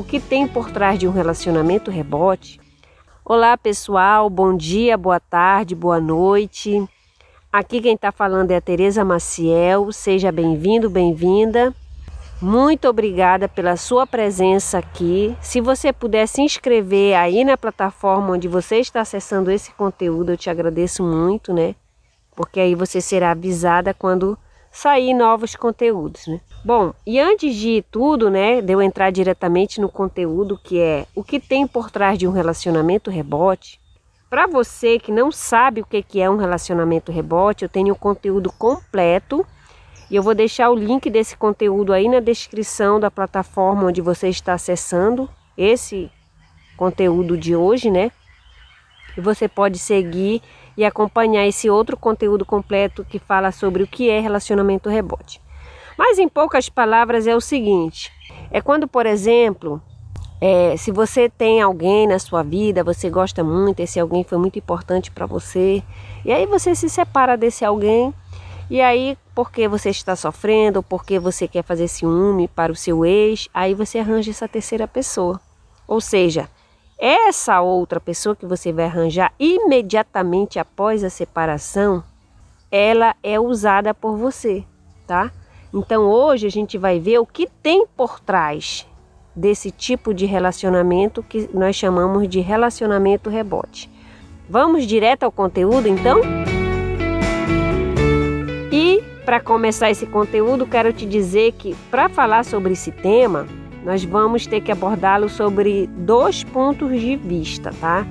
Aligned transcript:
o 0.00 0.04
que 0.04 0.18
tem 0.18 0.48
por 0.48 0.70
trás 0.70 0.98
de 0.98 1.06
um 1.06 1.10
relacionamento 1.10 1.90
rebote. 1.90 2.58
Olá 3.22 3.54
pessoal, 3.58 4.30
bom 4.30 4.56
dia, 4.56 4.96
boa 4.96 5.20
tarde, 5.20 5.74
boa 5.74 6.00
noite. 6.00 6.82
Aqui 7.52 7.82
quem 7.82 7.96
está 7.96 8.10
falando 8.10 8.50
é 8.50 8.56
a 8.56 8.62
Tereza 8.62 9.04
Maciel. 9.04 9.92
Seja 9.92 10.32
bem-vindo, 10.32 10.88
bem-vinda. 10.88 11.74
Muito 12.40 12.88
obrigada 12.88 13.46
pela 13.46 13.76
sua 13.76 14.06
presença 14.06 14.78
aqui. 14.78 15.36
Se 15.38 15.60
você 15.60 15.92
puder 15.92 16.26
se 16.26 16.40
inscrever 16.40 17.14
aí 17.14 17.44
na 17.44 17.58
plataforma 17.58 18.32
onde 18.32 18.48
você 18.48 18.76
está 18.76 19.02
acessando 19.02 19.50
esse 19.50 19.70
conteúdo, 19.72 20.32
eu 20.32 20.36
te 20.38 20.48
agradeço 20.48 21.02
muito, 21.02 21.52
né? 21.52 21.74
Porque 22.34 22.58
aí 22.58 22.74
você 22.74 23.02
será 23.02 23.32
avisada 23.32 23.92
quando 23.92 24.38
sair 24.70 25.14
novos 25.14 25.56
conteúdos, 25.56 26.26
né? 26.26 26.40
Bom, 26.64 26.92
e 27.06 27.18
antes 27.18 27.54
de 27.56 27.82
tudo, 27.90 28.30
né, 28.30 28.60
de 28.60 28.72
eu 28.72 28.82
entrar 28.82 29.10
diretamente 29.10 29.80
no 29.80 29.88
conteúdo 29.88 30.60
que 30.62 30.78
é 30.78 31.06
o 31.14 31.24
que 31.24 31.40
tem 31.40 31.66
por 31.66 31.90
trás 31.90 32.18
de 32.18 32.26
um 32.26 32.32
relacionamento 32.32 33.10
rebote, 33.10 33.80
para 34.28 34.46
você 34.46 34.98
que 34.98 35.10
não 35.10 35.32
sabe 35.32 35.80
o 35.80 35.86
que 35.86 36.20
é 36.20 36.30
um 36.30 36.36
relacionamento 36.36 37.10
rebote, 37.10 37.64
eu 37.64 37.68
tenho 37.68 37.94
o 37.94 37.98
conteúdo 37.98 38.52
completo 38.52 39.44
e 40.08 40.16
eu 40.16 40.22
vou 40.22 40.34
deixar 40.34 40.70
o 40.70 40.76
link 40.76 41.10
desse 41.10 41.36
conteúdo 41.36 41.92
aí 41.92 42.08
na 42.08 42.20
descrição 42.20 43.00
da 43.00 43.10
plataforma 43.10 43.86
onde 43.86 44.00
você 44.00 44.28
está 44.28 44.54
acessando 44.54 45.28
esse 45.56 46.10
conteúdo 46.76 47.36
de 47.36 47.56
hoje, 47.56 47.90
né? 47.90 48.12
E 49.16 49.20
você 49.20 49.48
pode 49.48 49.78
seguir 49.78 50.42
e 50.80 50.84
acompanhar 50.86 51.46
esse 51.46 51.68
outro 51.68 51.94
conteúdo 51.94 52.42
completo 52.46 53.04
que 53.04 53.18
fala 53.18 53.52
sobre 53.52 53.82
o 53.82 53.86
que 53.86 54.08
é 54.08 54.18
relacionamento 54.18 54.88
rebote. 54.88 55.38
Mas 55.98 56.18
em 56.18 56.26
poucas 56.26 56.70
palavras 56.70 57.26
é 57.26 57.36
o 57.36 57.40
seguinte: 57.40 58.10
é 58.50 58.62
quando, 58.62 58.88
por 58.88 59.04
exemplo, 59.04 59.82
é, 60.40 60.74
se 60.78 60.90
você 60.90 61.28
tem 61.28 61.60
alguém 61.60 62.06
na 62.06 62.18
sua 62.18 62.42
vida, 62.42 62.82
você 62.82 63.10
gosta 63.10 63.44
muito, 63.44 63.80
esse 63.80 64.00
alguém 64.00 64.24
foi 64.24 64.38
muito 64.38 64.58
importante 64.58 65.10
para 65.10 65.26
você, 65.26 65.82
e 66.24 66.32
aí 66.32 66.46
você 66.46 66.74
se 66.74 66.88
separa 66.88 67.36
desse 67.36 67.62
alguém, 67.62 68.14
e 68.70 68.80
aí, 68.80 69.18
porque 69.34 69.68
você 69.68 69.90
está 69.90 70.16
sofrendo, 70.16 70.82
porque 70.82 71.18
você 71.18 71.46
quer 71.46 71.62
fazer 71.62 71.88
ciúme 71.88 72.48
para 72.48 72.72
o 72.72 72.76
seu 72.76 73.04
ex, 73.04 73.50
aí 73.52 73.74
você 73.74 73.98
arranja 73.98 74.30
essa 74.30 74.48
terceira 74.48 74.88
pessoa. 74.88 75.38
Ou 75.86 76.00
seja, 76.00 76.48
essa 77.00 77.62
outra 77.62 77.98
pessoa 77.98 78.36
que 78.36 78.44
você 78.44 78.70
vai 78.72 78.84
arranjar 78.84 79.32
imediatamente 79.38 80.58
após 80.58 81.02
a 81.02 81.08
separação, 81.08 82.04
ela 82.70 83.16
é 83.22 83.40
usada 83.40 83.94
por 83.94 84.18
você, 84.18 84.62
tá? 85.06 85.32
Então 85.72 86.02
hoje 86.02 86.46
a 86.46 86.50
gente 86.50 86.76
vai 86.76 87.00
ver 87.00 87.18
o 87.18 87.26
que 87.26 87.48
tem 87.62 87.86
por 87.96 88.20
trás 88.20 88.86
desse 89.34 89.70
tipo 89.70 90.12
de 90.12 90.26
relacionamento 90.26 91.22
que 91.22 91.48
nós 91.54 91.74
chamamos 91.74 92.28
de 92.28 92.40
relacionamento 92.40 93.30
rebote. 93.30 93.90
Vamos 94.48 94.86
direto 94.86 95.22
ao 95.22 95.32
conteúdo 95.32 95.88
então? 95.88 96.20
E 98.70 99.02
para 99.24 99.40
começar 99.40 99.90
esse 99.90 100.06
conteúdo, 100.06 100.66
quero 100.66 100.92
te 100.92 101.06
dizer 101.06 101.52
que 101.52 101.74
para 101.90 102.08
falar 102.08 102.44
sobre 102.44 102.74
esse 102.74 102.92
tema, 102.92 103.46
nós 103.84 104.04
vamos 104.04 104.46
ter 104.46 104.60
que 104.60 104.72
abordá-lo 104.72 105.28
sobre 105.28 105.86
dois 105.98 106.44
pontos 106.44 106.90
de 107.00 107.16
vista, 107.16 107.72
tá? 107.80 108.06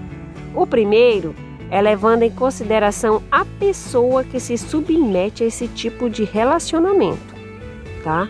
O 0.56 0.66
primeiro 0.66 1.36
é 1.70 1.82
levando 1.82 2.24
em 2.24 2.32
consideração 2.32 3.22
a 3.32 3.46
pessoa 3.46 4.24
que 4.24 4.40
se 4.40 4.58
submete 4.58 5.44
a 5.44 5.48
esse 5.48 5.68
tipo 5.68 6.10
de 6.10 6.24
relacionamento, 6.24 7.36
tá? 8.04 8.28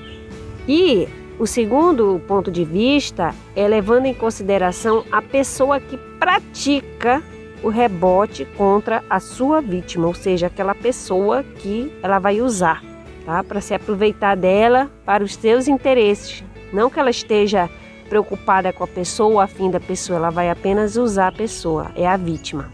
E 0.67 1.07
o 1.39 1.47
segundo 1.47 2.21
ponto 2.27 2.51
de 2.51 2.65
vista 2.65 3.33
é 3.55 3.67
levando 3.67 4.05
em 4.05 4.13
consideração 4.13 5.05
a 5.09 5.21
pessoa 5.21 5.79
que 5.79 5.97
pratica 6.19 7.23
o 7.63 7.69
rebote 7.69 8.45
contra 8.57 9.03
a 9.09 9.19
sua 9.19 9.61
vítima, 9.61 10.07
ou 10.07 10.13
seja, 10.13 10.47
aquela 10.47 10.75
pessoa 10.75 11.43
que 11.43 11.91
ela 12.03 12.19
vai 12.19 12.41
usar, 12.41 12.83
tá? 13.25 13.43
Para 13.43 13.61
se 13.61 13.73
aproveitar 13.73 14.35
dela 14.35 14.91
para 15.05 15.23
os 15.23 15.35
seus 15.35 15.67
interesses, 15.67 16.43
não 16.71 16.89
que 16.89 16.99
ela 16.99 17.09
esteja 17.09 17.69
preocupada 18.09 18.73
com 18.73 18.83
a 18.83 18.87
pessoa 18.87 19.29
ou 19.29 19.39
afim 19.39 19.69
da 19.69 19.79
pessoa, 19.79 20.17
ela 20.17 20.29
vai 20.29 20.49
apenas 20.49 20.95
usar 20.95 21.27
a 21.27 21.31
pessoa, 21.31 21.91
é 21.95 22.07
a 22.07 22.17
vítima. 22.17 22.69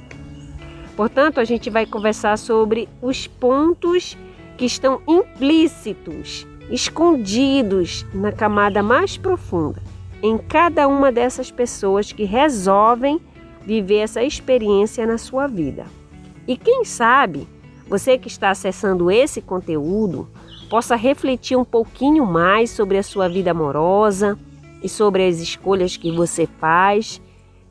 Portanto, 0.95 1.39
a 1.39 1.43
gente 1.43 1.69
vai 1.69 1.85
conversar 1.85 2.37
sobre 2.37 2.87
os 3.01 3.27
pontos 3.27 4.17
que 4.57 4.65
estão 4.65 5.01
implícitos, 5.05 6.47
escondidos 6.71 8.05
na 8.13 8.31
camada 8.31 8.81
mais 8.81 9.17
profunda, 9.17 9.81
em 10.23 10.37
cada 10.37 10.87
uma 10.87 11.11
dessas 11.11 11.51
pessoas 11.51 12.11
que 12.11 12.23
resolvem 12.23 13.19
viver 13.61 13.97
essa 13.97 14.23
experiência 14.23 15.05
na 15.05 15.17
sua 15.17 15.47
vida. 15.47 15.85
E 16.47 16.55
quem 16.55 16.85
sabe, 16.85 17.47
você 17.87 18.17
que 18.17 18.27
está 18.27 18.51
acessando 18.51 19.11
esse 19.11 19.41
conteúdo, 19.41 20.27
possa 20.65 20.95
refletir 20.95 21.57
um 21.57 21.63
pouquinho 21.63 22.25
mais 22.25 22.69
sobre 22.71 22.97
a 22.97 23.03
sua 23.03 23.29
vida 23.29 23.51
amorosa 23.51 24.37
e 24.83 24.89
sobre 24.89 25.25
as 25.27 25.37
escolhas 25.37 25.97
que 25.97 26.11
você 26.11 26.47
faz. 26.59 27.21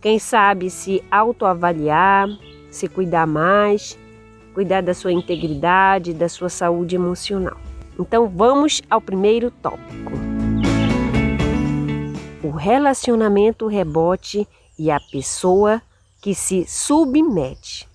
Quem 0.00 0.18
sabe 0.18 0.70
se 0.70 1.02
autoavaliar, 1.10 2.28
se 2.70 2.88
cuidar 2.88 3.26
mais, 3.26 3.98
cuidar 4.52 4.82
da 4.82 4.94
sua 4.94 5.12
integridade, 5.12 6.14
da 6.14 6.28
sua 6.28 6.48
saúde 6.48 6.94
emocional. 6.94 7.56
Então 7.98 8.28
vamos 8.28 8.82
ao 8.90 9.00
primeiro 9.00 9.50
tópico. 9.50 10.12
O 12.42 12.50
relacionamento 12.50 13.66
rebote 13.66 14.46
e 14.78 14.90
a 14.90 15.00
pessoa 15.10 15.80
que 16.20 16.34
se 16.34 16.64
submete. 16.66 17.88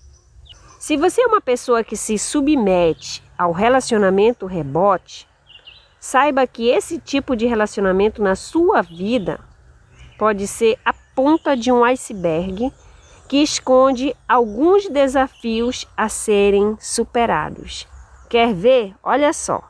Se 0.78 0.96
você 0.96 1.22
é 1.22 1.26
uma 1.26 1.40
pessoa 1.40 1.84
que 1.84 1.96
se 1.96 2.18
submete 2.18 3.22
ao 3.40 3.52
relacionamento 3.52 4.44
rebote, 4.44 5.26
saiba 5.98 6.46
que 6.46 6.68
esse 6.68 6.98
tipo 6.98 7.34
de 7.34 7.46
relacionamento 7.46 8.22
na 8.22 8.36
sua 8.36 8.82
vida 8.82 9.40
pode 10.18 10.46
ser 10.46 10.78
a 10.84 10.92
ponta 10.92 11.56
de 11.56 11.72
um 11.72 11.82
iceberg 11.82 12.70
que 13.26 13.38
esconde 13.38 14.14
alguns 14.28 14.90
desafios 14.90 15.88
a 15.96 16.06
serem 16.06 16.76
superados. 16.78 17.88
Quer 18.28 18.52
ver? 18.52 18.94
Olha 19.02 19.32
só. 19.32 19.62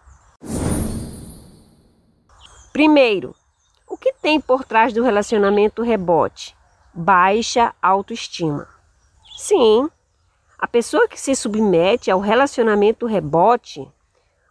Primeiro, 2.72 3.36
o 3.86 3.96
que 3.96 4.12
tem 4.14 4.40
por 4.40 4.64
trás 4.64 4.92
do 4.92 5.04
relacionamento 5.04 5.80
rebote? 5.84 6.56
Baixa 6.92 7.72
autoestima. 7.80 8.66
Sim, 9.36 9.88
a 10.60 10.68
pessoa 10.68 11.08
que 11.08 11.18
se 11.18 11.34
submete 11.34 12.10
ao 12.10 12.20
relacionamento 12.20 13.06
rebote, 13.06 13.88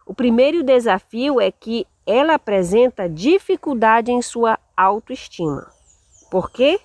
o 0.04 0.12
primeiro 0.12 0.60
desafio 0.64 1.40
é 1.40 1.52
que 1.52 1.86
ela 2.04 2.34
apresenta 2.34 3.08
dificuldade 3.08 4.10
em 4.10 4.20
sua 4.20 4.58
autoestima. 4.76 5.70
Por 6.28 6.50
quê? 6.50 6.80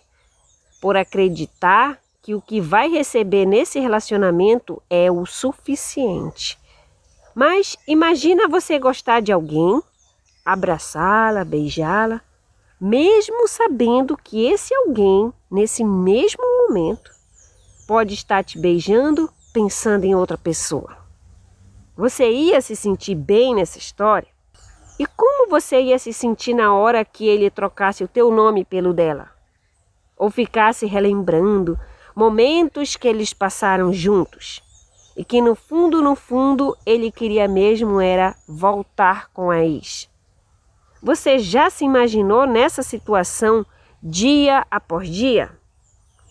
Por 0.79 0.95
acreditar 0.95 1.99
que 2.21 2.35
o 2.35 2.41
que 2.41 2.61
vai 2.61 2.87
receber 2.87 3.47
nesse 3.47 3.79
relacionamento 3.79 4.79
é 4.91 5.09
o 5.09 5.25
suficiente. 5.25 6.59
Mas 7.33 7.75
imagina 7.87 8.47
você 8.47 8.77
gostar 8.77 9.21
de 9.21 9.31
alguém, 9.31 9.81
abraçá-la, 10.45 11.43
beijá-la, 11.43 12.21
mesmo 12.79 13.47
sabendo 13.47 14.15
que 14.15 14.45
esse 14.45 14.75
alguém, 14.75 15.33
nesse 15.49 15.83
mesmo 15.83 16.43
momento, 16.43 17.14
pode 17.87 18.13
estar 18.13 18.43
te 18.43 18.57
beijando 18.59 19.29
pensando 19.53 20.03
em 20.03 20.13
outra 20.13 20.37
pessoa. 20.37 20.97
Você 21.95 22.29
ia 22.29 22.59
se 22.59 22.75
sentir 22.75 23.15
bem 23.15 23.55
nessa 23.55 23.77
história? 23.77 24.27
E 24.99 25.05
como 25.05 25.49
você 25.49 25.79
ia 25.79 25.97
se 25.97 26.11
sentir 26.11 26.53
na 26.53 26.73
hora 26.73 27.05
que 27.05 27.27
ele 27.27 27.49
trocasse 27.49 28.03
o 28.03 28.07
teu 28.07 28.31
nome 28.31 28.65
pelo 28.65 28.93
dela? 28.93 29.29
Ou 30.17 30.29
ficasse 30.29 30.85
relembrando 30.85 31.79
momentos 32.15 32.95
que 32.95 33.07
eles 33.07 33.33
passaram 33.33 33.93
juntos 33.93 34.61
e 35.15 35.23
que 35.23 35.41
no 35.41 35.55
fundo, 35.55 36.01
no 36.01 36.15
fundo, 36.15 36.77
ele 36.85 37.09
queria 37.11 37.47
mesmo 37.47 38.01
era 38.01 38.35
voltar 38.47 39.29
com 39.31 39.49
a 39.49 39.63
ex. 39.63 40.09
Você 41.01 41.39
já 41.39 41.69
se 41.69 41.85
imaginou 41.85 42.45
nessa 42.45 42.83
situação 42.83 43.65
dia 44.03 44.65
após 44.69 45.07
dia? 45.07 45.57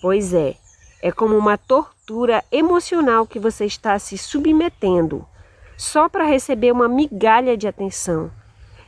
Pois 0.02 0.34
é, 0.34 0.56
é 1.04 1.12
como 1.12 1.36
uma 1.36 1.58
tortura 1.58 2.42
emocional 2.50 3.26
que 3.26 3.38
você 3.38 3.66
está 3.66 3.98
se 3.98 4.16
submetendo 4.16 5.28
só 5.76 6.08
para 6.08 6.24
receber 6.24 6.72
uma 6.72 6.88
migalha 6.88 7.58
de 7.58 7.68
atenção. 7.68 8.30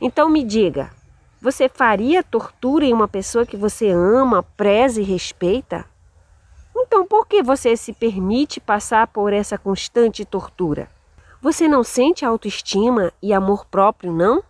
Então 0.01 0.27
me 0.27 0.43
diga, 0.43 0.89
você 1.39 1.69
faria 1.69 2.23
tortura 2.23 2.85
em 2.85 2.91
uma 2.91 3.07
pessoa 3.07 3.45
que 3.45 3.55
você 3.55 3.91
ama, 3.91 4.41
preza 4.41 4.99
e 4.99 5.03
respeita? 5.03 5.85
Então 6.75 7.05
por 7.05 7.27
que 7.27 7.43
você 7.43 7.77
se 7.77 7.93
permite 7.93 8.59
passar 8.59 9.05
por 9.05 9.31
essa 9.31 9.55
constante 9.55 10.25
tortura? 10.25 10.89
Você 11.39 11.67
não 11.67 11.83
sente 11.83 12.25
autoestima 12.25 13.13
e 13.21 13.31
amor 13.31 13.63
próprio, 13.67 14.11
não? 14.11 14.43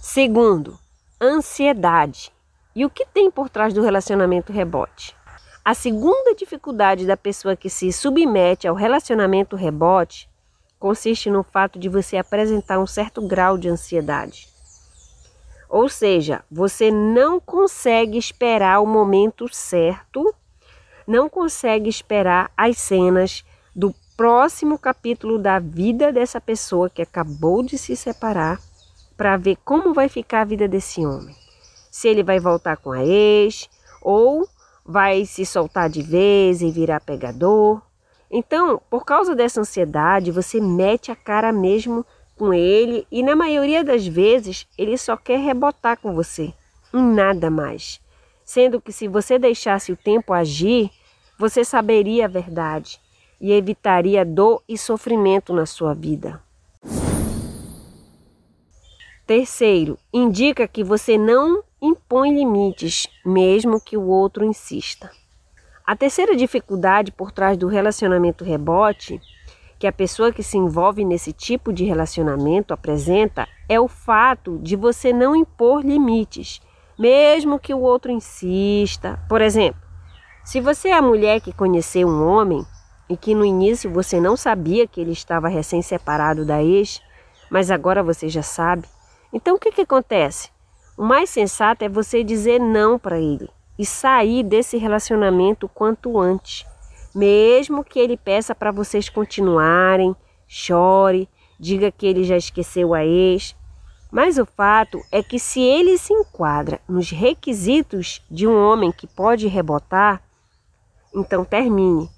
Segundo, 0.00 0.78
ansiedade. 1.20 2.35
E 2.76 2.84
o 2.84 2.90
que 2.90 3.06
tem 3.06 3.30
por 3.30 3.48
trás 3.48 3.72
do 3.72 3.80
relacionamento 3.80 4.52
rebote? 4.52 5.16
A 5.64 5.72
segunda 5.72 6.34
dificuldade 6.34 7.06
da 7.06 7.16
pessoa 7.16 7.56
que 7.56 7.70
se 7.70 7.90
submete 7.90 8.68
ao 8.68 8.74
relacionamento 8.74 9.56
rebote 9.56 10.28
consiste 10.78 11.30
no 11.30 11.42
fato 11.42 11.78
de 11.78 11.88
você 11.88 12.18
apresentar 12.18 12.78
um 12.78 12.86
certo 12.86 13.26
grau 13.26 13.56
de 13.56 13.70
ansiedade. 13.70 14.46
Ou 15.70 15.88
seja, 15.88 16.44
você 16.50 16.90
não 16.90 17.40
consegue 17.40 18.18
esperar 18.18 18.82
o 18.82 18.86
momento 18.86 19.48
certo, 19.50 20.34
não 21.06 21.30
consegue 21.30 21.88
esperar 21.88 22.52
as 22.54 22.76
cenas 22.76 23.42
do 23.74 23.94
próximo 24.18 24.78
capítulo 24.78 25.38
da 25.38 25.58
vida 25.58 26.12
dessa 26.12 26.42
pessoa 26.42 26.90
que 26.90 27.00
acabou 27.00 27.62
de 27.62 27.78
se 27.78 27.96
separar 27.96 28.60
para 29.16 29.38
ver 29.38 29.56
como 29.64 29.94
vai 29.94 30.10
ficar 30.10 30.42
a 30.42 30.44
vida 30.44 30.68
desse 30.68 31.04
homem. 31.06 31.45
Se 31.96 32.08
ele 32.08 32.22
vai 32.22 32.38
voltar 32.38 32.76
com 32.76 32.92
a 32.92 33.02
ex 33.02 33.70
ou 34.02 34.46
vai 34.84 35.24
se 35.24 35.46
soltar 35.46 35.88
de 35.88 36.02
vez 36.02 36.60
e 36.60 36.70
virar 36.70 37.00
pegador. 37.00 37.80
Então, 38.30 38.78
por 38.90 39.02
causa 39.02 39.34
dessa 39.34 39.62
ansiedade, 39.62 40.30
você 40.30 40.60
mete 40.60 41.10
a 41.10 41.16
cara 41.16 41.50
mesmo 41.54 42.04
com 42.36 42.52
ele 42.52 43.06
e 43.10 43.22
na 43.22 43.34
maioria 43.34 43.82
das 43.82 44.06
vezes 44.06 44.66
ele 44.76 44.98
só 44.98 45.16
quer 45.16 45.38
rebotar 45.38 45.98
com 45.98 46.12
você, 46.12 46.52
em 46.92 47.02
nada 47.02 47.48
mais. 47.48 47.98
Sendo 48.44 48.78
que 48.78 48.92
se 48.92 49.08
você 49.08 49.38
deixasse 49.38 49.90
o 49.90 49.96
tempo 49.96 50.34
agir, 50.34 50.90
você 51.38 51.64
saberia 51.64 52.26
a 52.26 52.28
verdade 52.28 53.00
e 53.40 53.52
evitaria 53.52 54.22
dor 54.22 54.62
e 54.68 54.76
sofrimento 54.76 55.54
na 55.54 55.64
sua 55.64 55.94
vida. 55.94 56.42
Terceiro, 59.26 59.98
indica 60.12 60.68
que 60.68 60.84
você 60.84 61.16
não 61.16 61.64
impõe 61.80 62.34
limites, 62.34 63.06
mesmo 63.24 63.80
que 63.80 63.96
o 63.96 64.06
outro 64.06 64.44
insista. 64.44 65.10
A 65.86 65.94
terceira 65.94 66.34
dificuldade 66.34 67.12
por 67.12 67.30
trás 67.30 67.56
do 67.56 67.68
relacionamento 67.68 68.44
rebote 68.44 69.20
que 69.78 69.86
a 69.86 69.92
pessoa 69.92 70.32
que 70.32 70.42
se 70.42 70.56
envolve 70.56 71.04
nesse 71.04 71.32
tipo 71.32 71.72
de 71.72 71.84
relacionamento 71.84 72.72
apresenta 72.72 73.46
é 73.68 73.78
o 73.78 73.86
fato 73.86 74.58
de 74.58 74.74
você 74.74 75.12
não 75.12 75.36
impor 75.36 75.84
limites, 75.84 76.60
mesmo 76.98 77.58
que 77.58 77.74
o 77.74 77.80
outro 77.80 78.10
insista. 78.10 79.20
Por 79.28 79.42
exemplo, 79.42 79.80
se 80.44 80.60
você 80.60 80.88
é 80.88 80.94
a 80.94 81.02
mulher 81.02 81.40
que 81.40 81.52
conheceu 81.52 82.08
um 82.08 82.26
homem 82.26 82.64
e 83.08 83.16
que 83.16 83.34
no 83.34 83.44
início 83.44 83.90
você 83.90 84.18
não 84.18 84.36
sabia 84.36 84.86
que 84.86 85.00
ele 85.00 85.12
estava 85.12 85.48
recém-separado 85.48 86.44
da 86.44 86.62
ex, 86.62 87.02
mas 87.50 87.70
agora 87.70 88.02
você 88.02 88.28
já 88.28 88.42
sabe, 88.42 88.88
então 89.32 89.56
o 89.56 89.58
que, 89.58 89.70
que 89.70 89.82
acontece? 89.82 90.55
O 90.96 91.04
mais 91.04 91.30
sensato 91.30 91.84
é 91.84 91.88
você 91.88 92.24
dizer 92.24 92.58
não 92.58 92.98
para 92.98 93.18
ele 93.20 93.48
e 93.78 93.84
sair 93.84 94.42
desse 94.42 94.76
relacionamento 94.76 95.68
quanto 95.68 96.18
antes 96.18 96.64
mesmo 97.16 97.82
que 97.82 97.98
ele 97.98 98.14
peça 98.14 98.54
para 98.54 98.70
vocês 98.70 99.08
continuarem, 99.08 100.14
chore, 100.46 101.26
diga 101.58 101.90
que 101.90 102.06
ele 102.06 102.22
já 102.24 102.36
esqueceu 102.36 102.92
a 102.92 103.06
ex. 103.06 103.56
Mas 104.12 104.36
o 104.36 104.44
fato 104.44 105.00
é 105.10 105.22
que 105.22 105.38
se 105.38 105.60
ele 105.60 105.96
se 105.96 106.12
enquadra 106.12 106.78
nos 106.86 107.10
requisitos 107.10 108.22
de 108.30 108.46
um 108.46 108.54
homem 108.54 108.92
que 108.92 109.06
pode 109.06 109.48
rebotar, 109.48 110.22
então 111.14 111.42
termine, 111.42 112.08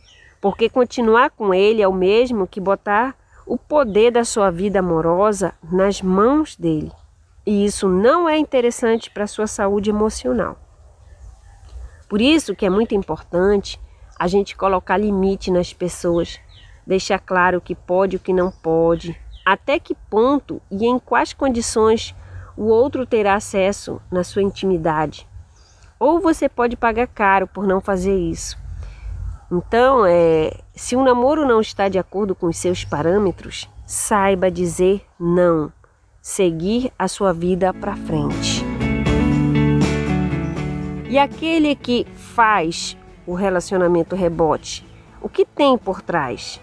porque 0.40 0.68
continuar 0.68 1.30
com 1.30 1.54
ele 1.54 1.80
é 1.80 1.86
o 1.86 1.94
mesmo 1.94 2.46
que 2.46 2.60
botar 2.60 3.16
o 3.46 3.56
poder 3.56 4.10
da 4.10 4.24
sua 4.24 4.50
vida 4.50 4.80
amorosa 4.80 5.54
nas 5.62 6.02
mãos 6.02 6.56
dele. 6.56 6.90
E 7.48 7.64
isso 7.64 7.88
não 7.88 8.28
é 8.28 8.36
interessante 8.36 9.10
para 9.10 9.24
a 9.24 9.26
sua 9.26 9.46
saúde 9.46 9.88
emocional. 9.88 10.58
Por 12.06 12.20
isso 12.20 12.54
que 12.54 12.66
é 12.66 12.68
muito 12.68 12.94
importante 12.94 13.80
a 14.18 14.28
gente 14.28 14.54
colocar 14.54 14.98
limite 14.98 15.50
nas 15.50 15.72
pessoas, 15.72 16.38
deixar 16.86 17.18
claro 17.18 17.56
o 17.56 17.60
que 17.62 17.74
pode 17.74 18.16
e 18.16 18.18
o 18.18 18.20
que 18.20 18.34
não 18.34 18.50
pode, 18.50 19.18
até 19.46 19.78
que 19.78 19.94
ponto 20.10 20.60
e 20.70 20.84
em 20.84 20.98
quais 20.98 21.32
condições 21.32 22.14
o 22.54 22.64
outro 22.64 23.06
terá 23.06 23.36
acesso 23.36 23.98
na 24.12 24.22
sua 24.22 24.42
intimidade. 24.42 25.26
Ou 25.98 26.20
você 26.20 26.50
pode 26.50 26.76
pagar 26.76 27.06
caro 27.06 27.46
por 27.46 27.66
não 27.66 27.80
fazer 27.80 28.14
isso. 28.14 28.58
Então, 29.50 30.04
é, 30.04 30.52
se 30.74 30.94
o 30.94 31.02
namoro 31.02 31.46
não 31.46 31.62
está 31.62 31.88
de 31.88 31.98
acordo 31.98 32.34
com 32.34 32.48
os 32.48 32.58
seus 32.58 32.84
parâmetros, 32.84 33.70
saiba 33.86 34.50
dizer 34.50 35.02
não, 35.18 35.72
seguir 36.28 36.92
a 36.98 37.08
sua 37.08 37.32
vida 37.32 37.72
para 37.72 37.96
frente. 37.96 38.62
E 41.08 41.18
aquele 41.18 41.74
que 41.74 42.06
faz 42.34 42.98
o 43.26 43.32
relacionamento 43.32 44.14
rebote? 44.14 44.84
O 45.22 45.28
que 45.28 45.46
tem 45.46 45.78
por 45.78 46.02
trás? 46.02 46.60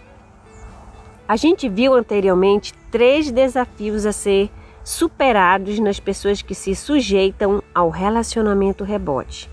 A 1.28 1.36
gente 1.36 1.68
viu 1.68 1.96
anteriormente 1.96 2.76
três 2.92 3.32
desafios 3.32 4.06
a 4.06 4.12
ser 4.12 4.52
superados 4.84 5.80
nas 5.80 6.00
pessoas 6.00 6.44
que 6.44 6.54
se 6.54 6.76
sujeitam 6.76 7.64
ao 7.74 7.90
relacionamento 7.90 8.84
rebote. 8.84 9.50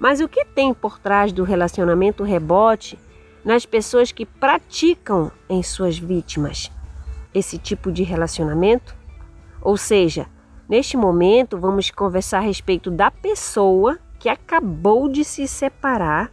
Mas 0.00 0.20
o 0.20 0.28
que 0.28 0.44
tem 0.44 0.74
por 0.74 0.98
trás 0.98 1.30
do 1.30 1.44
relacionamento 1.44 2.24
rebote 2.24 2.98
nas 3.44 3.64
pessoas 3.64 4.10
que 4.10 4.26
praticam 4.26 5.30
em 5.48 5.62
suas 5.62 5.96
vítimas 5.96 6.68
esse 7.32 7.58
tipo 7.58 7.92
de 7.92 8.02
relacionamento? 8.02 8.98
Ou 9.62 9.76
seja, 9.76 10.26
neste 10.68 10.96
momento 10.96 11.58
vamos 11.58 11.90
conversar 11.90 12.38
a 12.38 12.42
respeito 12.42 12.90
da 12.90 13.10
pessoa 13.10 13.98
que 14.18 14.28
acabou 14.28 15.08
de 15.08 15.24
se 15.24 15.46
separar 15.46 16.30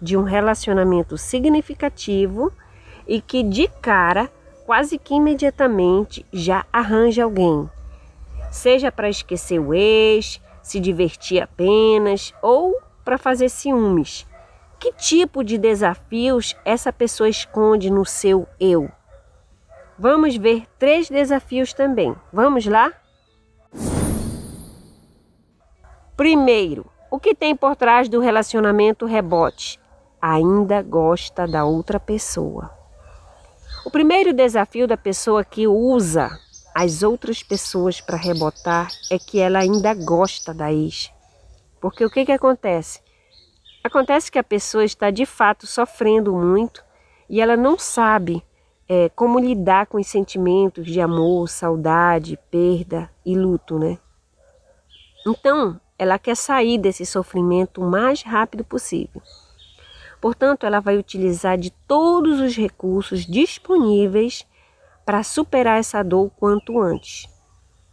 de 0.00 0.16
um 0.16 0.22
relacionamento 0.22 1.16
significativo 1.16 2.52
e 3.06 3.20
que 3.20 3.42
de 3.42 3.68
cara, 3.80 4.30
quase 4.66 4.98
que 4.98 5.14
imediatamente, 5.14 6.26
já 6.32 6.64
arranja 6.72 7.24
alguém. 7.24 7.68
Seja 8.50 8.90
para 8.90 9.08
esquecer 9.08 9.58
o 9.58 9.72
ex, 9.72 10.40
se 10.62 10.78
divertir 10.78 11.40
apenas 11.40 12.34
ou 12.42 12.76
para 13.04 13.18
fazer 13.18 13.48
ciúmes. 13.48 14.26
Que 14.78 14.92
tipo 14.92 15.44
de 15.44 15.56
desafios 15.56 16.56
essa 16.64 16.92
pessoa 16.92 17.28
esconde 17.28 17.90
no 17.90 18.04
seu 18.04 18.46
eu? 18.58 18.90
Vamos 19.98 20.36
ver 20.36 20.66
três 20.78 21.08
desafios 21.08 21.72
também. 21.72 22.14
Vamos 22.32 22.66
lá? 22.66 22.92
Primeiro, 26.16 26.86
o 27.10 27.18
que 27.18 27.34
tem 27.34 27.54
por 27.54 27.76
trás 27.76 28.08
do 28.08 28.20
relacionamento 28.20 29.06
rebote? 29.06 29.78
Ainda 30.20 30.82
gosta 30.82 31.46
da 31.46 31.64
outra 31.64 31.98
pessoa. 31.98 32.70
O 33.84 33.90
primeiro 33.90 34.32
desafio 34.32 34.86
da 34.86 34.96
pessoa 34.96 35.44
que 35.44 35.66
usa 35.66 36.30
as 36.74 37.02
outras 37.02 37.42
pessoas 37.42 38.00
para 38.00 38.16
rebotar 38.16 38.88
é 39.10 39.18
que 39.18 39.40
ela 39.40 39.58
ainda 39.58 39.92
gosta 39.92 40.54
da 40.54 40.72
ex. 40.72 41.10
Porque 41.80 42.04
o 42.04 42.10
que, 42.10 42.24
que 42.24 42.32
acontece? 42.32 43.00
Acontece 43.84 44.30
que 44.30 44.38
a 44.38 44.44
pessoa 44.44 44.84
está 44.84 45.10
de 45.10 45.26
fato 45.26 45.66
sofrendo 45.66 46.32
muito 46.32 46.84
e 47.28 47.40
ela 47.40 47.56
não 47.56 47.76
sabe 47.76 48.42
é, 48.94 49.08
como 49.16 49.38
lidar 49.38 49.86
com 49.86 49.96
os 49.96 50.06
sentimentos 50.06 50.84
de 50.84 51.00
amor, 51.00 51.48
saudade, 51.48 52.38
perda 52.50 53.10
e 53.24 53.34
luto, 53.34 53.78
né? 53.78 53.96
Então, 55.26 55.80
ela 55.98 56.18
quer 56.18 56.36
sair 56.36 56.76
desse 56.76 57.06
sofrimento 57.06 57.80
o 57.80 57.90
mais 57.90 58.22
rápido 58.22 58.62
possível. 58.62 59.22
Portanto, 60.20 60.66
ela 60.66 60.78
vai 60.78 60.98
utilizar 60.98 61.56
de 61.56 61.70
todos 61.70 62.38
os 62.38 62.54
recursos 62.54 63.24
disponíveis 63.24 64.46
para 65.06 65.22
superar 65.22 65.80
essa 65.80 66.02
dor 66.02 66.26
o 66.26 66.30
quanto 66.30 66.78
antes. 66.78 67.26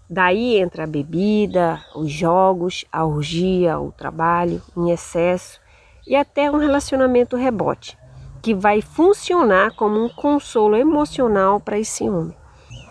Daí 0.09 0.57
entra 0.59 0.83
a 0.83 0.87
bebida, 0.87 1.81
os 1.95 2.11
jogos, 2.11 2.83
a 2.91 3.05
orgia, 3.05 3.79
o 3.79 3.93
trabalho 3.93 4.61
em 4.75 4.91
excesso 4.91 5.61
e 6.05 6.13
até 6.13 6.51
um 6.51 6.57
relacionamento 6.57 7.37
rebote, 7.37 7.97
que 8.41 8.53
vai 8.53 8.81
funcionar 8.81 9.75
como 9.75 10.03
um 10.03 10.09
consolo 10.09 10.75
emocional 10.75 11.59
para 11.59 11.79
esse 11.79 12.09
homem. 12.09 12.35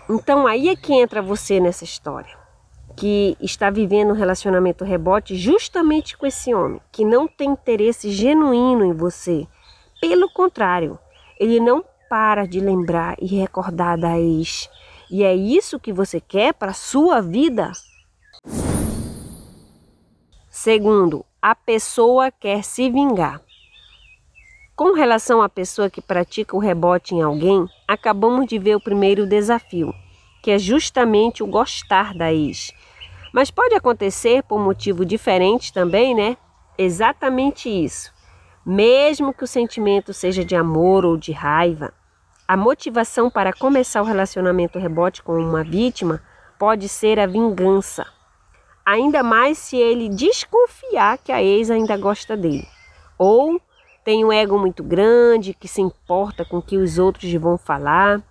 Então 0.09 0.47
aí 0.47 0.69
é 0.69 0.77
que 0.77 0.93
entra 0.93 1.21
você 1.21 1.61
nessa 1.61 1.85
história 1.85 2.39
que 2.99 3.37
está 3.41 3.71
vivendo 3.71 4.11
um 4.11 4.17
relacionamento 4.17 4.85
rebote 4.85 5.37
justamente 5.37 6.19
com 6.19 6.27
esse 6.27 6.53
homem, 6.53 6.81
que 6.91 7.05
não 7.05 7.29
tem 7.29 7.51
interesse 7.51 8.11
genuíno 8.11 8.85
em 8.85 8.93
você. 8.93 9.47
Pelo 10.01 10.29
contrário, 10.29 10.99
ele 11.39 11.61
não 11.61 11.85
para 12.11 12.45
de 12.45 12.59
lembrar 12.59 13.15
e 13.21 13.27
recordar 13.27 13.97
da 13.97 14.19
ex. 14.19 14.69
E 15.09 15.23
é 15.23 15.33
isso 15.33 15.79
que 15.79 15.93
você 15.93 16.21
quer 16.21 16.53
para 16.55 16.73
sua 16.73 17.21
vida? 17.21 17.71
Segundo, 20.49 21.25
a 21.41 21.55
pessoa 21.55 22.33
quer 22.33 22.65
se 22.65 22.91
vingar. 22.91 23.41
Com 24.79 24.93
relação 24.93 25.43
à 25.43 25.49
pessoa 25.49 25.91
que 25.91 26.01
pratica 26.01 26.55
o 26.55 26.61
rebote 26.61 27.13
em 27.13 27.21
alguém, 27.21 27.67
acabamos 27.89 28.47
de 28.47 28.61
ver 28.61 28.77
o 28.77 28.81
primeiro 28.81 29.27
desafio, 29.27 29.93
que 30.41 30.53
é 30.53 30.57
justamente 30.57 31.43
o 31.43 31.49
gostar 31.49 32.15
da 32.15 32.33
ex. 32.33 32.71
Mas 33.35 33.51
pode 33.51 33.75
acontecer 33.75 34.45
por 34.45 34.61
motivo 34.61 35.05
diferente 35.05 35.73
também, 35.73 36.15
né? 36.15 36.37
Exatamente 36.79 37.69
isso. 37.69 38.15
Mesmo 38.65 39.35
que 39.35 39.43
o 39.43 39.49
sentimento 39.49 40.13
seja 40.13 40.45
de 40.45 40.55
amor 40.55 41.05
ou 41.05 41.17
de 41.17 41.33
raiva, 41.33 41.93
a 42.47 42.57
motivação 42.57 43.29
para 43.29 43.53
começar 43.53 44.01
o 44.01 44.07
relacionamento 44.07 44.79
rebote 44.79 45.25
com 45.25 45.33
uma 45.41 45.65
vítima 45.65 46.23
pode 46.57 46.89
ser 46.89 47.19
a 47.19 47.27
vingança. 47.27 48.07
Ainda 48.87 49.25
mais 49.25 49.59
se 49.59 49.77
ele 49.77 50.09
desconfiar 50.09 51.19
que 51.19 51.33
a 51.33 51.43
ex 51.43 51.69
ainda 51.69 51.97
gosta 51.97 52.37
dele. 52.37 52.65
Ou 53.19 53.61
tem 54.05 54.25
um 54.25 54.33
ego 54.33 54.59
muito 54.59 54.83
grande, 54.83 55.55
que 55.55 55.69
se 55.69 55.81
importa 55.81 56.45
com 56.45 56.59
o 56.59 56.63
que 56.63 56.77
os 56.77 56.99
outros 56.99 57.33
vão 57.35 57.59
falar. 57.59 58.23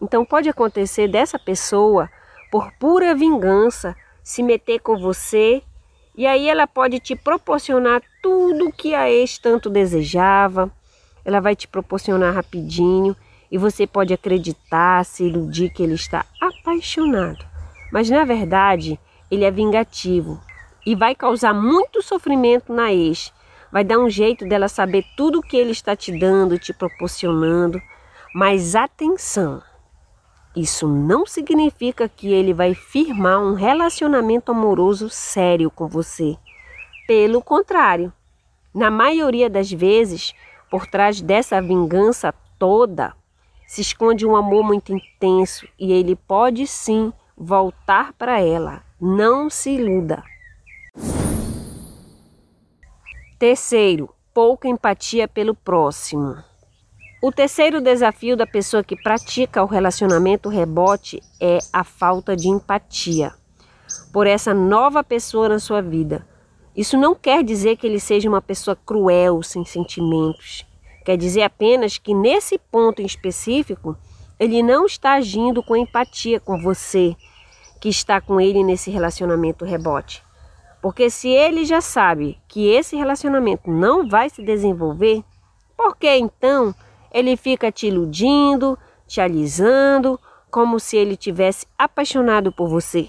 Então 0.00 0.24
pode 0.24 0.48
acontecer 0.48 1.08
dessa 1.08 1.38
pessoa, 1.38 2.08
por 2.50 2.70
pura 2.78 3.14
vingança, 3.14 3.96
se 4.22 4.42
meter 4.42 4.80
com 4.80 4.98
você 4.98 5.62
e 6.14 6.26
aí 6.26 6.48
ela 6.48 6.66
pode 6.66 7.00
te 7.00 7.16
proporcionar 7.16 8.02
tudo 8.22 8.66
o 8.66 8.72
que 8.72 8.94
a 8.94 9.10
ex 9.10 9.38
tanto 9.38 9.70
desejava. 9.70 10.70
Ela 11.24 11.40
vai 11.40 11.56
te 11.56 11.66
proporcionar 11.66 12.34
rapidinho 12.34 13.16
e 13.50 13.56
você 13.56 13.86
pode 13.86 14.12
acreditar, 14.12 15.04
se 15.04 15.24
iludir 15.24 15.70
que 15.70 15.82
ele 15.82 15.94
está 15.94 16.26
apaixonado. 16.38 17.44
Mas 17.90 18.10
na 18.10 18.24
verdade, 18.24 19.00
ele 19.30 19.44
é 19.44 19.50
vingativo 19.50 20.38
e 20.84 20.94
vai 20.94 21.14
causar 21.14 21.54
muito 21.54 22.02
sofrimento 22.02 22.72
na 22.74 22.92
ex. 22.92 23.32
Vai 23.72 23.82
dar 23.82 23.98
um 23.98 24.10
jeito 24.10 24.46
dela 24.46 24.68
saber 24.68 25.02
tudo 25.16 25.38
o 25.38 25.42
que 25.42 25.56
ele 25.56 25.70
está 25.72 25.96
te 25.96 26.16
dando, 26.16 26.58
te 26.58 26.74
proporcionando. 26.74 27.80
Mas 28.34 28.76
atenção! 28.76 29.62
Isso 30.54 30.86
não 30.86 31.24
significa 31.24 32.06
que 32.06 32.30
ele 32.30 32.52
vai 32.52 32.74
firmar 32.74 33.40
um 33.40 33.54
relacionamento 33.54 34.52
amoroso 34.52 35.08
sério 35.08 35.70
com 35.70 35.88
você. 35.88 36.36
Pelo 37.06 37.42
contrário, 37.42 38.12
na 38.74 38.90
maioria 38.90 39.48
das 39.48 39.72
vezes, 39.72 40.34
por 40.70 40.86
trás 40.86 41.22
dessa 41.22 41.60
vingança 41.62 42.34
toda, 42.58 43.14
se 43.66 43.80
esconde 43.80 44.26
um 44.26 44.36
amor 44.36 44.62
muito 44.62 44.92
intenso 44.92 45.66
e 45.78 45.90
ele 45.90 46.14
pode 46.14 46.66
sim 46.66 47.10
voltar 47.34 48.12
para 48.12 48.38
ela. 48.38 48.82
Não 49.00 49.48
se 49.48 49.70
iluda. 49.70 50.22
Terceiro, 53.42 54.08
pouca 54.32 54.68
empatia 54.68 55.26
pelo 55.26 55.52
próximo. 55.52 56.36
O 57.20 57.32
terceiro 57.32 57.80
desafio 57.80 58.36
da 58.36 58.46
pessoa 58.46 58.84
que 58.84 58.94
pratica 58.94 59.64
o 59.64 59.66
relacionamento 59.66 60.48
rebote 60.48 61.20
é 61.40 61.58
a 61.72 61.82
falta 61.82 62.36
de 62.36 62.46
empatia 62.46 63.34
por 64.12 64.28
essa 64.28 64.54
nova 64.54 65.02
pessoa 65.02 65.48
na 65.48 65.58
sua 65.58 65.82
vida. 65.82 66.24
Isso 66.76 66.96
não 66.96 67.16
quer 67.16 67.42
dizer 67.42 67.78
que 67.78 67.84
ele 67.84 67.98
seja 67.98 68.28
uma 68.28 68.40
pessoa 68.40 68.76
cruel, 68.76 69.42
sem 69.42 69.64
sentimentos. 69.64 70.64
Quer 71.04 71.16
dizer 71.16 71.42
apenas 71.42 71.98
que 71.98 72.14
nesse 72.14 72.56
ponto 72.70 73.02
em 73.02 73.06
específico, 73.06 73.98
ele 74.38 74.62
não 74.62 74.86
está 74.86 75.14
agindo 75.14 75.64
com 75.64 75.74
empatia 75.74 76.38
com 76.38 76.62
você 76.62 77.16
que 77.80 77.88
está 77.88 78.20
com 78.20 78.40
ele 78.40 78.62
nesse 78.62 78.88
relacionamento 78.88 79.64
rebote. 79.64 80.22
Porque 80.82 81.08
se 81.08 81.28
ele 81.28 81.64
já 81.64 81.80
sabe 81.80 82.38
que 82.48 82.68
esse 82.68 82.96
relacionamento 82.96 83.70
não 83.70 84.08
vai 84.08 84.28
se 84.28 84.42
desenvolver, 84.42 85.22
por 85.76 85.96
que 85.96 86.12
então 86.16 86.74
ele 87.12 87.36
fica 87.36 87.70
te 87.70 87.86
iludindo, 87.86 88.76
te 89.06 89.20
alisando, 89.20 90.18
como 90.50 90.80
se 90.80 90.96
ele 90.96 91.16
tivesse 91.16 91.66
apaixonado 91.78 92.50
por 92.50 92.68
você. 92.68 93.08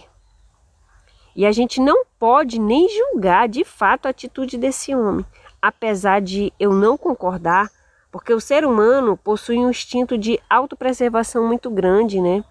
E 1.35 1.47
a 1.47 1.51
gente 1.51 1.81
não 1.81 2.05
pode 2.19 2.59
nem 2.59 2.87
julgar 2.87 3.49
de 3.49 3.63
fato 3.63 4.05
a 4.05 4.09
atitude 4.09 4.55
desse 4.55 4.93
homem, 4.93 5.25
apesar 5.59 6.21
de 6.21 6.53
eu 6.59 6.71
não 6.73 6.95
concordar, 6.95 7.71
porque 8.11 8.31
o 8.31 8.39
ser 8.39 8.63
humano 8.65 9.17
possui 9.17 9.57
um 9.57 9.71
instinto 9.71 10.15
de 10.15 10.39
autopreservação 10.47 11.47
muito 11.47 11.71
grande, 11.71 12.21
né? 12.21 12.43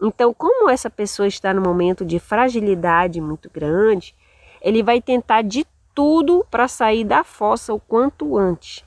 Então, 0.00 0.32
como 0.32 0.70
essa 0.70 0.88
pessoa 0.88 1.28
está 1.28 1.52
no 1.52 1.60
momento 1.60 2.02
de 2.02 2.18
fragilidade 2.18 3.20
muito 3.20 3.50
grande, 3.50 4.14
ele 4.60 4.82
vai 4.82 5.00
tentar 5.00 5.42
de 5.42 5.66
tudo 5.94 6.46
para 6.50 6.68
sair 6.68 7.04
da 7.04 7.24
fossa 7.24 7.74
o 7.74 7.80
quanto 7.80 8.36
antes 8.36 8.84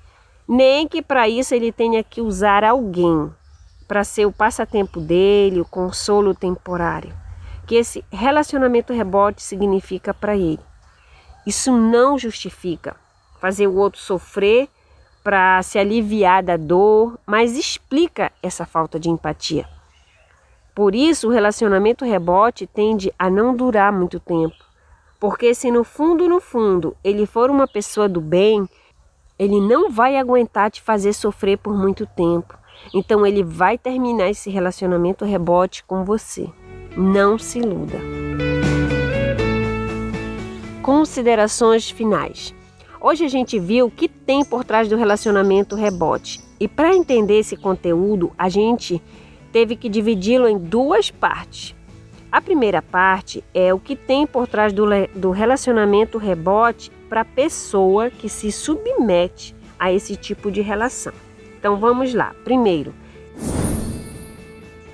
nem 0.48 0.88
que 0.88 1.02
para 1.02 1.28
isso 1.28 1.56
ele 1.56 1.72
tenha 1.72 2.04
que 2.04 2.22
usar 2.22 2.64
alguém 2.64 3.32
para 3.88 4.04
ser 4.04 4.26
o 4.26 4.32
passatempo 4.32 5.00
dele, 5.00 5.62
o 5.62 5.66
consolo 5.66 6.34
temporário, 6.34 7.14
que 7.66 7.76
esse 7.76 8.04
relacionamento 8.12 8.94
rebote 8.94 9.42
significa 9.42 10.14
para 10.14 10.36
ele. 10.36 10.60
Isso 11.46 11.72
não 11.72 12.18
justifica 12.18 12.96
fazer 13.40 13.68
o 13.68 13.76
outro 13.76 14.00
sofrer 14.00 14.70
para 15.24 15.62
se 15.64 15.78
aliviar 15.78 16.44
da 16.44 16.58
dor, 16.58 17.18
mas 17.26 17.58
explica 17.58 18.32
essa 18.42 18.66
falta 18.66 19.00
de 19.00 19.10
empatia. 19.10 19.68
Por 20.76 20.96
isso, 20.96 21.28
o 21.28 21.32
relacionamento 21.32 22.04
rebote 22.04 22.66
tende 22.66 23.14
a 23.18 23.30
não 23.30 23.56
durar 23.56 23.92
muito 23.92 24.20
tempo, 24.20 24.63
porque 25.24 25.56
se 25.56 25.72
no 25.72 25.86
fundo, 25.86 26.28
no 26.28 26.42
fundo, 26.42 26.98
ele 27.02 27.26
for 27.26 27.50
uma 27.50 27.66
pessoa 27.66 28.10
do 28.10 28.20
bem, 28.20 28.68
ele 29.40 29.62
não 29.62 29.90
vai 29.90 30.18
aguentar 30.18 30.70
te 30.70 30.82
fazer 30.82 31.14
sofrer 31.14 31.58
por 31.58 31.74
muito 31.74 32.06
tempo. 32.06 32.58
Então 32.94 33.26
ele 33.26 33.42
vai 33.42 33.78
terminar 33.78 34.30
esse 34.30 34.50
relacionamento 34.50 35.24
rebote 35.24 35.82
com 35.86 36.04
você. 36.04 36.50
Não 36.98 37.40
se 37.40 37.60
iluda. 37.60 38.00
Considerações 40.82 41.90
finais. 41.90 42.54
Hoje 43.00 43.24
a 43.24 43.30
gente 43.30 43.58
viu 43.58 43.86
o 43.86 43.92
que 43.92 44.10
tem 44.10 44.44
por 44.44 44.66
trás 44.66 44.90
do 44.90 44.98
relacionamento 44.98 45.74
rebote. 45.74 46.42
E 46.60 46.68
para 46.68 46.94
entender 46.94 47.40
esse 47.40 47.56
conteúdo, 47.56 48.34
a 48.38 48.50
gente 48.50 49.02
teve 49.54 49.78
que 49.78 49.88
dividi-lo 49.88 50.50
em 50.50 50.58
duas 50.58 51.10
partes. 51.10 51.74
A 52.34 52.42
primeira 52.42 52.82
parte 52.82 53.44
é 53.54 53.72
o 53.72 53.80
que 53.80 53.96
tem 53.96 54.26
por 54.26 54.48
trás 54.48 54.74
do, 54.74 54.86
do 55.14 55.30
relacionamento 55.30 56.18
rebote 56.18 56.92
para 57.08 57.22
a 57.22 57.26
pessoa 57.26 58.10
que 58.10 58.28
se 58.28 58.52
submete 58.52 59.56
a 59.78 59.94
esse 59.94 60.16
tipo 60.16 60.52
de 60.52 60.60
relação. 60.60 61.14
Então 61.60 61.78
vamos 61.78 62.12
lá. 62.12 62.34
Primeiro, 62.44 62.92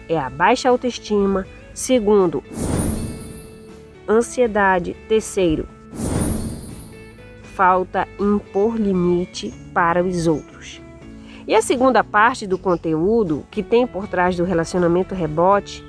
é 0.10 0.19
a 0.19 0.29
baixa 0.29 0.67
autoestima. 0.67 1.48
Segundo, 1.74 2.43
ansiedade. 4.05 4.98
Terceiro, 5.08 5.65
falta 7.55 8.05
impor 8.19 8.75
limite 8.75 9.53
para 9.74 10.03
os 10.03 10.27
outros. 10.27 10.81
E 11.48 11.55
a 11.55 11.62
segunda 11.62 12.03
parte 12.03 12.46
do 12.46 12.58
conteúdo 12.58 13.46
que 13.50 13.63
tem 13.63 13.88
por 13.88 14.10
trás 14.10 14.36
do 14.36 14.43
relacionamento 14.43 15.15
rebote 15.15 15.88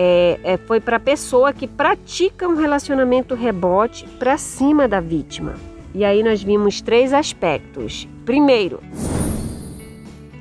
é, 0.00 0.38
é, 0.44 0.56
foi 0.56 0.78
para 0.78 0.96
a 0.96 1.00
pessoa 1.00 1.52
que 1.52 1.66
pratica 1.66 2.46
um 2.46 2.54
relacionamento 2.54 3.34
rebote 3.34 4.06
para 4.16 4.38
cima 4.38 4.86
da 4.86 5.00
vítima. 5.00 5.54
E 5.92 6.04
aí 6.04 6.22
nós 6.22 6.40
vimos 6.40 6.80
três 6.80 7.12
aspectos. 7.12 8.06
Primeiro, 8.24 8.80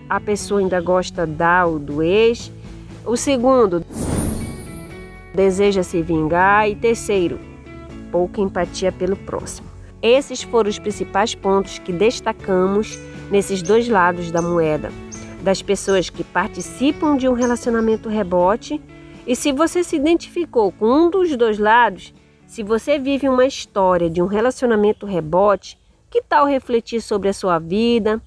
a 0.07 0.19
pessoa 0.19 0.59
ainda 0.59 0.79
gosta 0.79 1.25
da 1.25 1.65
ou 1.65 1.79
do 1.79 2.03
ex. 2.03 2.51
O 3.03 3.17
segundo, 3.17 3.83
deseja 5.33 5.81
se 5.81 6.03
vingar. 6.03 6.69
E 6.69 6.75
terceiro, 6.75 7.39
pouca 8.11 8.39
empatia 8.39 8.91
pelo 8.91 9.15
próximo. 9.15 9.67
Esses 10.03 10.43
foram 10.43 10.69
os 10.69 10.77
principais 10.77 11.33
pontos 11.33 11.79
que 11.79 11.91
destacamos 11.91 12.99
nesses 13.31 13.63
dois 13.63 13.89
lados 13.89 14.29
da 14.29 14.39
moeda. 14.39 14.91
Das 15.41 15.63
pessoas 15.63 16.11
que 16.11 16.23
participam 16.23 17.17
de 17.17 17.27
um 17.27 17.33
relacionamento 17.33 18.07
rebote 18.07 18.79
e 19.27 19.35
se 19.35 19.51
você 19.51 19.83
se 19.83 19.97
identificou 19.97 20.71
com 20.71 20.87
um 20.87 21.09
dos 21.09 21.35
dois 21.35 21.59
lados, 21.59 22.13
se 22.47 22.63
você 22.63 22.97
vive 22.97 23.27
uma 23.27 23.45
história 23.45 24.09
de 24.09 24.21
um 24.21 24.25
relacionamento 24.25 25.05
rebote, 25.05 25.77
que 26.09 26.21
tal 26.21 26.45
refletir 26.45 27.01
sobre 27.01 27.27
a 27.27 27.33
sua 27.33 27.59
vida, 27.59 28.21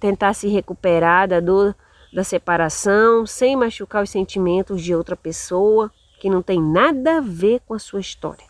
tentar 0.00 0.34
se 0.34 0.48
recuperar 0.48 1.28
da 1.28 1.38
dor 1.38 1.76
da 2.12 2.24
separação, 2.24 3.24
sem 3.24 3.54
machucar 3.54 4.02
os 4.02 4.10
sentimentos 4.10 4.82
de 4.82 4.92
outra 4.92 5.14
pessoa 5.14 5.88
que 6.18 6.28
não 6.28 6.42
tem 6.42 6.60
nada 6.60 7.18
a 7.18 7.20
ver 7.20 7.60
com 7.64 7.74
a 7.74 7.78
sua 7.78 8.00
história? 8.00 8.44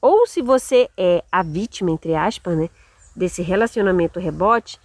Ou 0.00 0.28
se 0.28 0.40
você 0.40 0.88
é 0.96 1.24
a 1.32 1.42
vítima, 1.42 1.90
entre 1.90 2.14
aspas, 2.14 2.56
né, 2.56 2.70
desse 3.16 3.42
relacionamento 3.42 4.20
rebote, 4.20 4.78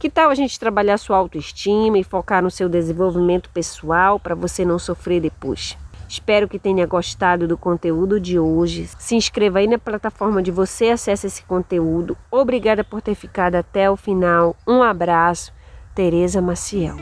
que 0.00 0.08
tal 0.08 0.30
a 0.30 0.34
gente 0.34 0.58
trabalhar 0.58 0.96
sua 0.96 1.18
autoestima 1.18 1.98
e 1.98 2.02
focar 2.02 2.42
no 2.42 2.50
seu 2.50 2.70
desenvolvimento 2.70 3.50
pessoal 3.50 4.18
para 4.18 4.34
você 4.34 4.64
não 4.64 4.78
sofrer 4.78 5.20
depois? 5.20 5.76
Espero 6.08 6.48
que 6.48 6.58
tenha 6.58 6.86
gostado 6.86 7.46
do 7.46 7.56
conteúdo 7.56 8.18
de 8.18 8.38
hoje. 8.38 8.88
Se 8.98 9.14
inscreva 9.14 9.58
aí 9.58 9.66
na 9.66 9.78
plataforma 9.78 10.42
de 10.42 10.50
você 10.50 10.88
acessa 10.88 11.26
esse 11.26 11.44
conteúdo. 11.44 12.16
Obrigada 12.30 12.82
por 12.82 13.02
ter 13.02 13.14
ficado 13.14 13.56
até 13.56 13.90
o 13.90 13.96
final. 13.96 14.56
Um 14.66 14.82
abraço. 14.82 15.52
Tereza 15.94 16.40
Maciel. 16.40 16.96